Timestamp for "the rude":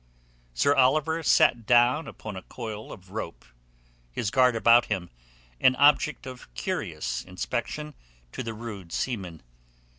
8.41-8.91